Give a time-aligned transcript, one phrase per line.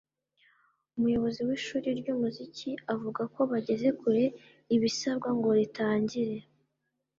[0.97, 4.25] Umuyobozi w’ishuli ry’umuziki avuga ko bageze kure
[4.75, 6.35] ibisabwa ngo ritangire